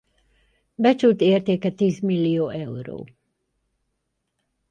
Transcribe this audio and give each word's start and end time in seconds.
Becsült 0.75 1.21
értéke 1.21 1.71
tízmillió 1.71 2.49
euró. 2.49 3.05